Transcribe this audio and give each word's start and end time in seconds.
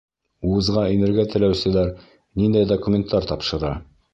Вузға 0.51 0.85
инергә 0.93 1.25
теләүселәр 1.35 1.93
ниндәй 2.43 2.71
документтар 2.73 3.29
тапшыра? 3.35 3.75